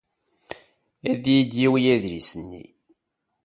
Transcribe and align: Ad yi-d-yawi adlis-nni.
Ad 1.09 1.21
yi-d-yawi 1.33 1.81
adlis-nni. 1.95 2.65